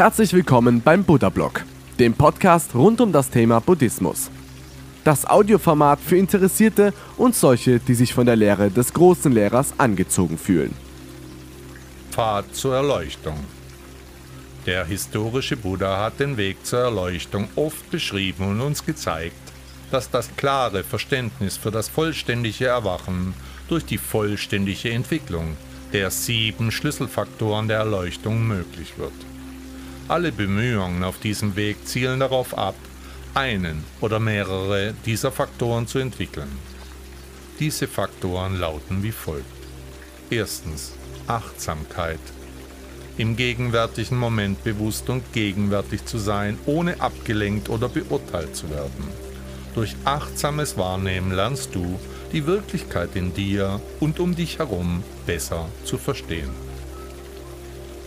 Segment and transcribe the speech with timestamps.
[0.00, 1.62] Herzlich willkommen beim Buddha Blog,
[1.98, 4.30] dem Podcast rund um das Thema Buddhismus.
[5.04, 10.38] Das Audioformat für Interessierte und solche, die sich von der Lehre des großen Lehrers angezogen
[10.38, 10.74] fühlen.
[12.12, 13.36] Pfad zur Erleuchtung.
[14.64, 19.52] Der historische Buddha hat den Weg zur Erleuchtung oft beschrieben und uns gezeigt,
[19.90, 23.34] dass das klare Verständnis für das vollständige Erwachen
[23.68, 25.58] durch die vollständige Entwicklung
[25.92, 29.12] der sieben Schlüsselfaktoren der Erleuchtung möglich wird.
[30.10, 32.74] Alle Bemühungen auf diesem Weg zielen darauf ab,
[33.32, 36.50] einen oder mehrere dieser Faktoren zu entwickeln.
[37.60, 39.46] Diese Faktoren lauten wie folgt.
[40.28, 40.94] Erstens
[41.28, 42.18] Achtsamkeit.
[43.18, 49.06] Im gegenwärtigen Moment bewusst und gegenwärtig zu sein, ohne abgelenkt oder beurteilt zu werden.
[49.76, 52.00] Durch achtsames Wahrnehmen lernst du,
[52.32, 56.69] die Wirklichkeit in dir und um dich herum besser zu verstehen.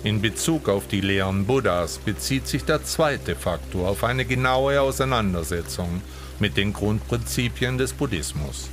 [0.03, 6.01] In Bezug auf die Lehren Buddhas bezieht sich der zweite Faktor auf eine genaue Auseinandersetzung
[6.39, 8.69] mit den Grundprinzipien des Buddhismus.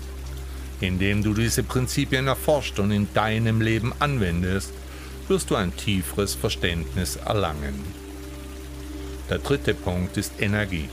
[0.80, 4.72] Indem du diese Prinzipien erforscht und in deinem Leben anwendest,
[5.28, 7.84] wirst du ein tieferes Verständnis erlangen.
[9.28, 10.88] Der dritte Punkt ist Energie.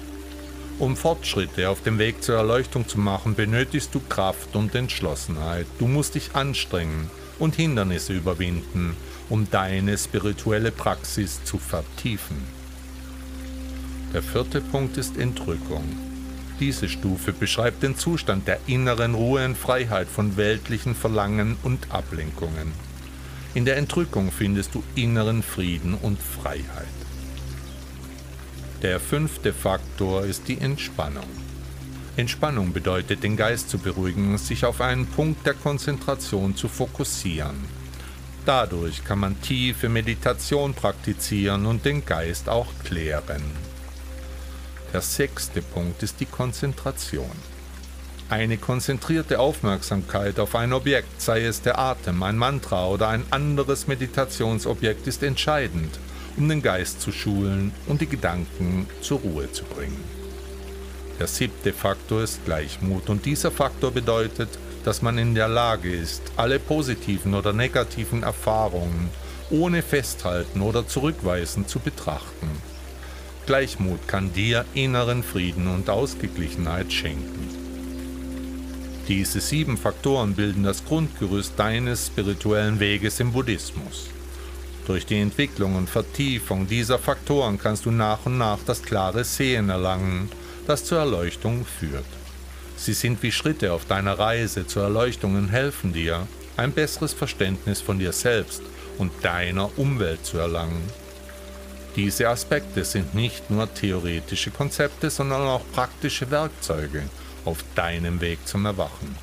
[0.78, 5.66] Um Fortschritte auf dem Weg zur Erleuchtung zu machen, benötigst du Kraft und Entschlossenheit.
[5.80, 8.96] Du musst dich anstrengen und Hindernisse überwinden,
[9.30, 12.38] um deine spirituelle Praxis zu vertiefen.
[14.14, 15.84] Der vierte Punkt ist Entrückung.
[16.60, 22.72] Diese Stufe beschreibt den Zustand der inneren Ruhe und Freiheit von weltlichen Verlangen und Ablenkungen.
[23.54, 26.88] In der Entrückung findest du inneren Frieden und Freiheit.
[28.82, 31.26] Der fünfte Faktor ist die Entspannung.
[32.16, 37.56] Entspannung bedeutet, den Geist zu beruhigen, sich auf einen Punkt der Konzentration zu fokussieren.
[38.48, 43.44] Dadurch kann man tiefe Meditation praktizieren und den Geist auch klären.
[44.94, 47.30] Der sechste Punkt ist die Konzentration.
[48.30, 53.88] Eine konzentrierte Aufmerksamkeit auf ein Objekt, sei es der Atem, ein Mantra oder ein anderes
[53.88, 56.00] Meditationsobjekt, ist entscheidend,
[56.38, 60.02] um den Geist zu schulen und die Gedanken zur Ruhe zu bringen.
[61.20, 66.22] Der siebte Faktor ist Gleichmut und dieser Faktor bedeutet, dass man in der Lage ist,
[66.38, 69.10] alle positiven oder negativen Erfahrungen
[69.50, 72.50] ohne Festhalten oder Zurückweisen zu betrachten.
[73.46, 77.50] Gleichmut kann dir inneren Frieden und Ausgeglichenheit schenken.
[79.10, 84.08] Diese sieben Faktoren bilden das Grundgerüst deines spirituellen Weges im Buddhismus.
[84.86, 89.70] Durch die Entwicklung und Vertiefung dieser Faktoren kannst du nach und nach das klare Sehen
[89.70, 90.30] erlangen,
[90.66, 92.06] das zur Erleuchtung führt.
[92.78, 97.82] Sie sind wie Schritte auf deiner Reise zur Erleuchtung und helfen dir, ein besseres Verständnis
[97.82, 98.62] von dir selbst
[98.98, 100.84] und deiner Umwelt zu erlangen.
[101.96, 107.04] Diese Aspekte sind nicht nur theoretische Konzepte, sondern auch praktische Werkzeuge
[107.44, 109.16] auf deinem Weg zum Erwachen.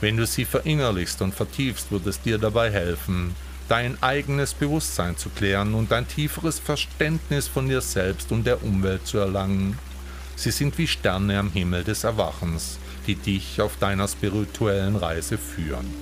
[0.00, 3.34] Wenn du sie verinnerlichst und vertiefst, wird es dir dabei helfen,
[3.68, 9.06] dein eigenes Bewusstsein zu klären und ein tieferes Verständnis von dir selbst und der Umwelt
[9.06, 9.76] zu erlangen.
[10.38, 12.78] Sie sind wie Sterne am Himmel des Erwachens,
[13.08, 15.92] die dich auf deiner spirituellen Reise führen.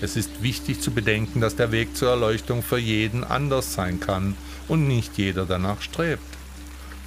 [0.00, 4.34] Es ist wichtig zu bedenken, dass der Weg zur Erleuchtung für jeden anders sein kann
[4.66, 6.22] und nicht jeder danach strebt.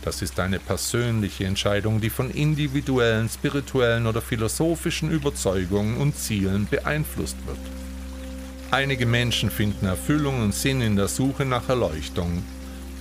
[0.03, 7.37] Das ist eine persönliche Entscheidung, die von individuellen, spirituellen oder philosophischen Überzeugungen und Zielen beeinflusst
[7.47, 7.57] wird.
[8.69, 12.43] Einige Menschen finden Erfüllung und Sinn in der Suche nach Erleuchtung,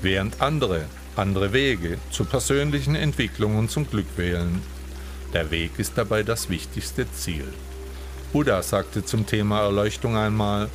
[0.01, 0.87] während andere
[1.19, 4.63] andere Wege zur persönlichen Entwicklung und zum Glück wählen.
[5.33, 7.45] Der Weg ist dabei das wichtigste Ziel.
[8.33, 10.69] Buddha sagte zum Thema Erleuchtung einmal,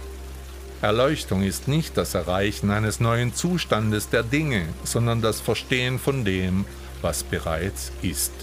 [0.82, 6.66] Erleuchtung ist nicht das Erreichen eines neuen Zustandes der Dinge, sondern das Verstehen von dem,
[7.02, 8.34] was bereits ist.